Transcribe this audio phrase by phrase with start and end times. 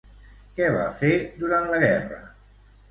[0.59, 1.13] Què va fer
[1.45, 2.21] durant la guerra?